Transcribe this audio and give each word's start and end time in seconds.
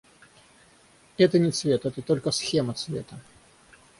Это 1.19 1.37
не 1.37 1.51
цвет, 1.51 1.85
это 1.85 2.01
только 2.01 2.31
схема 2.31 2.73
цвета. 2.73 3.19